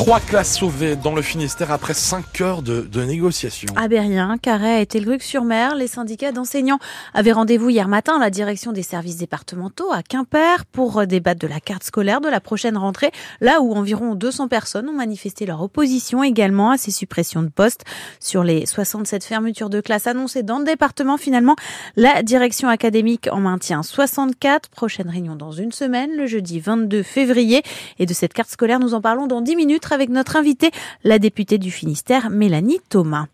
Trois 0.00 0.18
classes 0.18 0.56
sauvées 0.56 0.96
dans 0.96 1.14
le 1.14 1.20
Finistère 1.20 1.70
après 1.70 1.92
cinq 1.92 2.40
heures 2.40 2.62
de, 2.62 2.80
de 2.80 3.02
négociations. 3.02 3.68
À 3.76 3.86
Berrien, 3.86 4.38
Carré 4.38 4.80
et 4.80 4.86
Telgruc-sur-Mer, 4.86 5.74
les 5.74 5.88
syndicats 5.88 6.32
d'enseignants 6.32 6.78
avaient 7.12 7.32
rendez-vous 7.32 7.68
hier 7.68 7.86
matin 7.86 8.16
à 8.16 8.18
la 8.18 8.30
direction 8.30 8.72
des 8.72 8.82
services 8.82 9.18
départementaux 9.18 9.92
à 9.92 10.02
Quimper 10.02 10.64
pour 10.64 11.06
débattre 11.06 11.40
de 11.40 11.46
la 11.46 11.60
carte 11.60 11.84
scolaire 11.84 12.22
de 12.22 12.30
la 12.30 12.40
prochaine 12.40 12.78
rentrée, 12.78 13.10
là 13.42 13.60
où 13.60 13.74
environ 13.74 14.14
200 14.14 14.48
personnes 14.48 14.88
ont 14.88 14.94
manifesté 14.94 15.44
leur 15.44 15.60
opposition 15.60 16.22
également 16.22 16.70
à 16.70 16.78
ces 16.78 16.92
suppressions 16.92 17.42
de 17.42 17.50
postes. 17.50 17.84
Sur 18.20 18.42
les 18.42 18.64
67 18.64 19.22
fermetures 19.22 19.68
de 19.68 19.82
classes 19.82 20.06
annoncées 20.06 20.42
dans 20.42 20.60
le 20.60 20.64
département, 20.64 21.18
finalement, 21.18 21.56
la 21.96 22.22
direction 22.22 22.70
académique 22.70 23.28
en 23.30 23.40
maintient 23.40 23.82
64. 23.82 24.70
Prochaine 24.70 25.10
réunion 25.10 25.36
dans 25.36 25.52
une 25.52 25.72
semaine, 25.72 26.10
le 26.16 26.26
jeudi 26.26 26.58
22 26.58 27.02
février. 27.02 27.62
Et 27.98 28.06
de 28.06 28.14
cette 28.14 28.32
carte 28.32 28.50
scolaire, 28.50 28.80
nous 28.80 28.94
en 28.94 29.02
parlons 29.02 29.26
dans 29.26 29.42
10 29.42 29.56
minutes 29.56 29.89
avec 29.92 30.10
notre 30.10 30.36
invitée, 30.36 30.70
la 31.04 31.18
députée 31.18 31.58
du 31.58 31.70
Finistère, 31.70 32.30
Mélanie 32.30 32.80
Thomas. 32.88 33.26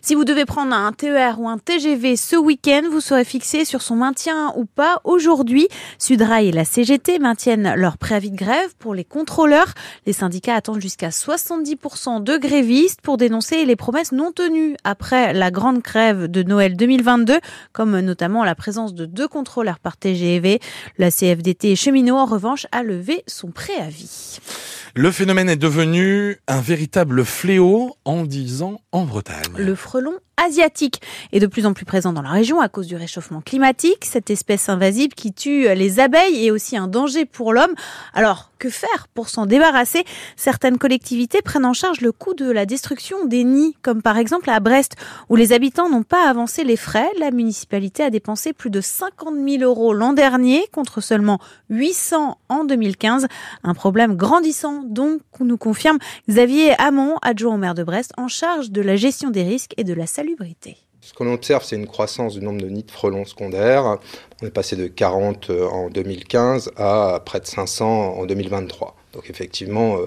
Si 0.00 0.14
vous 0.14 0.24
devez 0.24 0.44
prendre 0.44 0.74
un 0.74 0.92
TER 0.92 1.40
ou 1.40 1.48
un 1.48 1.58
TGV 1.58 2.16
ce 2.16 2.36
week-end, 2.36 2.82
vous 2.90 3.00
serez 3.00 3.24
fixé 3.24 3.64
sur 3.64 3.82
son 3.82 3.96
maintien 3.96 4.52
ou 4.56 4.64
pas. 4.64 5.00
Aujourd'hui, 5.04 5.68
Sudrail 5.98 6.48
et 6.48 6.52
la 6.52 6.64
CGT 6.64 7.18
maintiennent 7.18 7.74
leur 7.76 7.98
préavis 7.98 8.30
de 8.30 8.36
grève 8.36 8.74
pour 8.78 8.94
les 8.94 9.04
contrôleurs. 9.04 9.74
Les 10.06 10.12
syndicats 10.12 10.54
attendent 10.54 10.80
jusqu'à 10.80 11.08
70% 11.10 12.22
de 12.22 12.36
grévistes 12.36 13.00
pour 13.00 13.16
dénoncer 13.16 13.64
les 13.64 13.76
promesses 13.76 14.12
non 14.12 14.32
tenues 14.32 14.76
après 14.84 15.32
la 15.32 15.50
grande 15.50 15.80
grève 15.80 16.26
de 16.26 16.42
Noël 16.42 16.76
2022, 16.76 17.38
comme 17.72 18.00
notamment 18.00 18.44
la 18.44 18.54
présence 18.54 18.94
de 18.94 19.06
deux 19.06 19.28
contrôleurs 19.28 19.78
par 19.78 19.96
TGV. 19.96 20.60
La 20.98 21.10
CFDT 21.10 21.76
cheminot, 21.76 22.16
en 22.16 22.26
revanche, 22.26 22.66
a 22.72 22.82
levé 22.82 23.22
son 23.26 23.50
préavis. 23.50 24.38
Le 24.94 25.10
phénomène 25.10 25.48
est 25.48 25.56
devenu 25.56 26.36
un 26.48 26.60
véritable 26.60 27.24
fléau 27.24 27.96
en 28.04 28.24
10 28.24 28.60
ans 28.60 28.82
en 28.92 29.04
Bretagne. 29.04 29.54
Le 29.56 29.74
frelon 29.74 30.12
asiatique 30.36 31.00
est 31.32 31.40
de 31.40 31.46
plus 31.46 31.64
en 31.64 31.72
plus 31.72 31.86
présent 31.86 32.12
dans 32.12 32.20
la 32.20 32.28
région 32.28 32.60
à 32.60 32.68
cause 32.68 32.88
du 32.88 32.96
réchauffement 32.96 33.40
climatique. 33.40 34.04
Cette 34.04 34.28
espèce 34.28 34.68
invasive 34.68 35.12
qui 35.16 35.32
tue 35.32 35.74
les 35.74 35.98
abeilles 35.98 36.46
est 36.46 36.50
aussi 36.50 36.76
un 36.76 36.88
danger 36.88 37.24
pour 37.24 37.54
l'homme. 37.54 37.72
Alors, 38.12 38.51
que 38.62 38.70
faire 38.70 39.08
pour 39.12 39.28
s'en 39.28 39.44
débarrasser 39.44 40.04
Certaines 40.36 40.78
collectivités 40.78 41.42
prennent 41.42 41.64
en 41.64 41.72
charge 41.72 42.00
le 42.00 42.12
coût 42.12 42.34
de 42.34 42.48
la 42.48 42.64
destruction 42.64 43.26
des 43.26 43.42
nids, 43.42 43.76
comme 43.82 44.02
par 44.02 44.18
exemple 44.18 44.50
à 44.50 44.60
Brest, 44.60 44.94
où 45.28 45.34
les 45.34 45.52
habitants 45.52 45.90
n'ont 45.90 46.04
pas 46.04 46.28
avancé 46.30 46.62
les 46.62 46.76
frais. 46.76 47.08
La 47.18 47.32
municipalité 47.32 48.04
a 48.04 48.10
dépensé 48.10 48.52
plus 48.52 48.70
de 48.70 48.80
50 48.80 49.34
000 49.34 49.64
euros 49.64 49.92
l'an 49.92 50.12
dernier, 50.12 50.64
contre 50.72 51.00
seulement 51.00 51.40
800 51.70 52.38
en 52.48 52.64
2015. 52.64 53.26
Un 53.64 53.74
problème 53.74 54.14
grandissant, 54.14 54.84
donc, 54.84 55.22
nous 55.40 55.58
confirme 55.58 55.98
Xavier 56.28 56.80
Hamon, 56.80 57.16
adjoint 57.20 57.54
au 57.54 57.58
maire 57.58 57.74
de 57.74 57.82
Brest, 57.82 58.12
en 58.16 58.28
charge 58.28 58.70
de 58.70 58.80
la 58.80 58.94
gestion 58.94 59.30
des 59.30 59.42
risques 59.42 59.74
et 59.76 59.82
de 59.82 59.92
la 59.92 60.06
salubrité. 60.06 60.76
Ce 61.04 61.12
qu'on 61.12 61.32
observe, 61.32 61.64
c'est 61.64 61.74
une 61.74 61.88
croissance 61.88 62.34
du 62.34 62.40
nombre 62.40 62.62
de 62.62 62.68
nids 62.68 62.84
de 62.84 62.90
frelons 62.92 63.24
secondaires. 63.24 63.98
On 64.40 64.46
est 64.46 64.52
passé 64.52 64.76
de 64.76 64.86
40 64.86 65.50
en 65.50 65.90
2015 65.90 66.70
à 66.76 67.20
près 67.26 67.40
de 67.40 67.46
500 67.46 68.18
en 68.18 68.24
2023. 68.24 68.94
Donc 69.12 69.28
effectivement, 69.30 69.98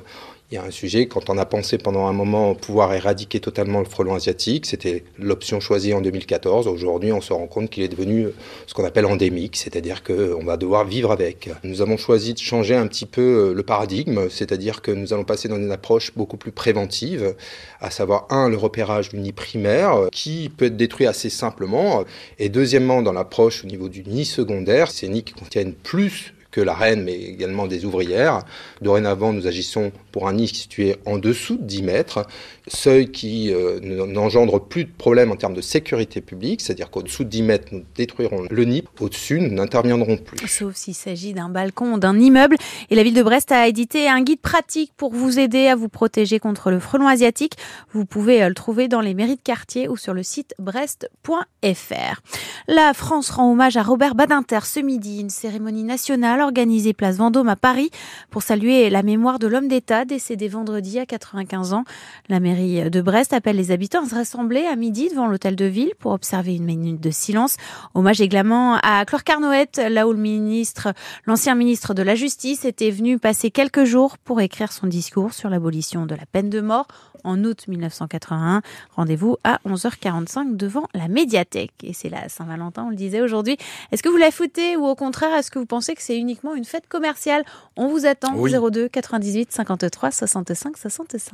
il 0.51 0.55
y 0.55 0.57
a 0.59 0.63
un 0.63 0.69
sujet, 0.69 1.07
quand 1.07 1.31
on 1.31 1.39
a 1.39 1.45
pensé 1.45 1.79
pendant 1.79 2.05
un 2.05 2.13
moment 2.13 2.53
pouvoir 2.53 2.93
éradiquer 2.93 3.39
totalement 3.39 3.79
le 3.79 3.85
frelon 3.85 4.13
asiatique, 4.13 4.67
c'était 4.67 5.03
l'option 5.17 5.59
choisie 5.59 5.91
en 5.95 6.01
2014. 6.01 6.67
Aujourd'hui, 6.67 7.11
on 7.11 7.19
se 7.19 7.33
rend 7.33 7.47
compte 7.47 7.71
qu'il 7.71 7.81
est 7.81 7.87
devenu 7.87 8.27
ce 8.67 8.75
qu'on 8.75 8.85
appelle 8.85 9.07
endémique, 9.07 9.55
c'est-à-dire 9.55 10.03
qu'on 10.03 10.43
va 10.45 10.55
devoir 10.57 10.85
vivre 10.85 11.11
avec. 11.11 11.49
Nous 11.63 11.81
avons 11.81 11.97
choisi 11.97 12.35
de 12.35 12.39
changer 12.39 12.75
un 12.75 12.85
petit 12.85 13.07
peu 13.07 13.53
le 13.55 13.63
paradigme, 13.63 14.29
c'est-à-dire 14.29 14.83
que 14.83 14.91
nous 14.91 15.13
allons 15.13 15.23
passer 15.23 15.47
dans 15.47 15.57
une 15.57 15.71
approche 15.71 16.13
beaucoup 16.15 16.37
plus 16.37 16.51
préventive, 16.51 17.33
à 17.81 17.89
savoir, 17.89 18.27
un, 18.29 18.47
le 18.47 18.57
repérage 18.57 19.09
du 19.09 19.17
nid 19.17 19.31
primaire, 19.31 20.09
qui 20.11 20.49
peut 20.55 20.65
être 20.65 20.77
détruit 20.77 21.07
assez 21.07 21.31
simplement, 21.31 22.03
et 22.37 22.49
deuxièmement, 22.49 23.01
dans 23.01 23.13
l'approche 23.13 23.63
au 23.63 23.67
niveau 23.67 23.89
du 23.89 24.03
nid 24.03 24.25
secondaire, 24.25 24.91
ces 24.91 25.07
nids 25.09 25.23
qui 25.23 25.33
contiennent 25.33 25.73
plus 25.73 26.34
que 26.55 26.61
la 26.61 26.73
reine, 26.73 27.03
mais 27.03 27.15
également 27.15 27.67
des 27.67 27.83
ouvrières. 27.83 28.39
Dorénavant, 28.81 29.33
nous 29.33 29.45
agissons 29.45 29.91
pour 30.13 30.29
un 30.29 30.33
nid 30.33 30.47
situé 30.47 30.95
en 31.05 31.17
dessous 31.17 31.57
de 31.57 31.63
10 31.63 31.83
mètres, 31.83 32.25
seuil 32.67 33.11
qui 33.11 33.53
euh, 33.53 33.81
n'engendre 33.81 34.61
plus 34.61 34.85
de 34.85 34.89
problème 34.89 35.33
en 35.33 35.35
termes 35.35 35.53
de 35.53 35.59
sécurité 35.59 36.21
publique, 36.21 36.61
c'est-à-dire 36.61 36.89
qu'au-dessous 36.89 37.25
de 37.25 37.29
10 37.29 37.43
mètres, 37.43 37.67
nous 37.73 37.83
détruirons 37.95 38.45
le 38.49 38.63
nid, 38.63 38.85
au-dessus, 39.01 39.41
nous 39.41 39.53
n'interviendrons 39.53 40.15
plus. 40.15 40.47
Sauf 40.47 40.75
s'il 40.75 40.95
s'agit 40.95 41.33
d'un 41.33 41.49
balcon 41.49 41.95
ou 41.95 41.99
d'un 41.99 42.17
immeuble. 42.17 42.55
Et 42.89 42.95
la 42.95 43.03
ville 43.03 43.13
de 43.13 43.23
Brest 43.23 43.51
a 43.51 43.67
édité 43.67 44.07
un 44.07 44.21
guide 44.21 44.39
pratique 44.39 44.93
pour 44.95 45.13
vous 45.13 45.37
aider 45.37 45.67
à 45.67 45.75
vous 45.75 45.89
protéger 45.89 46.39
contre 46.39 46.71
le 46.71 46.79
frelon 46.79 47.07
asiatique. 47.07 47.57
Vous 47.91 48.05
pouvez 48.05 48.41
euh, 48.41 48.47
le 48.47 48.55
trouver 48.55 48.87
dans 48.87 49.01
les 49.01 49.13
mairies 49.13 49.35
de 49.35 49.41
quartier 49.41 49.89
ou 49.89 49.97
sur 49.97 50.13
le 50.13 50.23
site 50.23 50.55
brest.fr. 50.59 52.21
La 52.69 52.93
France 52.93 53.29
rend 53.29 53.51
hommage 53.51 53.75
à 53.75 53.83
Robert 53.83 54.15
Badinter 54.15 54.61
ce 54.63 54.79
midi, 54.79 55.19
une 55.19 55.29
cérémonie 55.29 55.83
nationale 55.83 56.44
organisée 56.45 56.93
place 56.93 57.17
Vendôme 57.17 57.49
à 57.49 57.55
Paris 57.55 57.91
pour 58.29 58.41
saluer 58.41 58.89
la 58.89 59.03
mémoire 59.03 59.39
de 59.39 59.47
l'homme 59.47 59.67
d'État 59.67 60.05
décédé 60.05 60.47
vendredi 60.47 60.99
à 60.99 61.05
95 61.05 61.73
ans. 61.73 61.83
La 62.29 62.39
mairie 62.39 62.89
de 62.89 63.01
Brest 63.01 63.33
appelle 63.33 63.57
les 63.57 63.71
habitants 63.71 64.05
à 64.05 64.09
se 64.09 64.15
rassembler 64.15 64.65
à 64.65 64.75
midi 64.75 65.09
devant 65.09 65.27
l'hôtel 65.27 65.55
de 65.55 65.65
ville 65.65 65.91
pour 65.99 66.13
observer 66.13 66.55
une 66.55 66.65
minute 66.65 67.01
de 67.01 67.11
silence. 67.11 67.57
Hommage 67.93 68.21
également 68.21 68.75
à 68.81 69.03
Clore 69.05 69.23
Carnoët, 69.23 69.77
là 69.77 70.07
où 70.07 70.13
le 70.13 70.19
ministre, 70.19 70.93
l'ancien 71.25 71.55
ministre 71.55 71.93
de 71.93 72.03
la 72.03 72.15
Justice 72.15 72.65
était 72.65 72.91
venu 72.91 73.19
passer 73.19 73.51
quelques 73.51 73.83
jours 73.83 74.17
pour 74.17 74.41
écrire 74.41 74.71
son 74.71 74.87
discours 74.87 75.33
sur 75.33 75.49
l'abolition 75.49 76.05
de 76.05 76.15
la 76.15 76.25
peine 76.25 76.49
de 76.49 76.61
mort 76.61 76.87
en 77.25 77.43
août 77.43 77.67
1981. 77.67 78.61
Rendez-vous 78.95 79.37
à 79.43 79.59
11h45 79.65 80.55
devant 80.55 80.87
la 80.93 81.07
médiathèque. 81.07 81.73
Et 81.83 81.93
c'est 81.93 82.09
la 82.09 82.29
Saint-Valentin, 82.29 82.85
on 82.85 82.89
le 82.89 82.95
disait 82.95 83.21
aujourd'hui. 83.21 83.57
Est-ce 83.91 84.03
que 84.03 84.09
vous 84.09 84.17
la 84.17 84.31
foutez 84.31 84.77
ou 84.77 84.85
au 84.85 84.95
contraire, 84.95 85.35
est-ce 85.35 85.51
que 85.51 85.59
vous 85.59 85.65
pensez 85.65 85.95
que 85.95 86.01
c'est 86.01 86.17
uniquement 86.35 86.55
une 86.55 86.65
fête 86.65 86.87
commerciale 86.87 87.43
On 87.77 87.87
vous 87.87 88.05
attend. 88.05 88.33
Oui. 88.35 88.51
02 88.53 88.89
98 88.89 89.51
53 89.51 90.11
65 90.11 90.77
65. 90.77 91.33